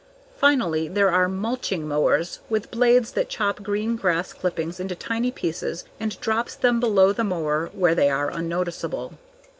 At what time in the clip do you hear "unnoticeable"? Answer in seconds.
8.31-9.13